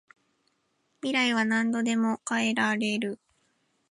[1.01, 3.19] 未来は何度でも変えられる